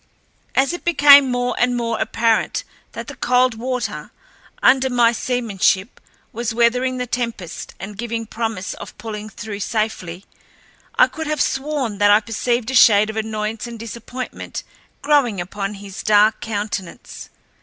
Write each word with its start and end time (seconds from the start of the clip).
As 0.55 0.73
it 0.73 0.83
became 0.83 1.29
more 1.29 1.55
and 1.59 1.77
more 1.77 1.99
apparent 1.99 2.63
that 2.93 3.05
the 3.05 3.15
Coldwater, 3.15 4.09
under 4.63 4.89
my 4.89 5.11
seamanship, 5.11 6.01
was 6.33 6.55
weathering 6.55 6.97
the 6.97 7.05
tempest 7.05 7.75
and 7.79 7.95
giving 7.99 8.25
promise 8.25 8.73
of 8.73 8.97
pulling 8.97 9.29
through 9.29 9.59
safely, 9.59 10.25
I 10.95 11.05
could 11.05 11.27
have 11.27 11.39
sworn 11.39 11.99
that 11.99 12.09
I 12.09 12.19
perceived 12.19 12.71
a 12.71 12.73
shade 12.73 13.11
of 13.11 13.15
annoyance 13.15 13.67
and 13.67 13.77
disappointment 13.77 14.63
growing 15.03 15.39
upon 15.39 15.75
his 15.75 16.01
dark 16.01 16.39
countenance. 16.41 17.29